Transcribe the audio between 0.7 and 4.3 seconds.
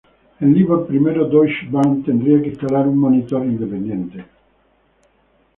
primero, Deutsche Bank tendría que instalar un monitor independiente.